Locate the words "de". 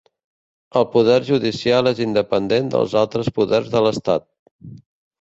3.79-3.87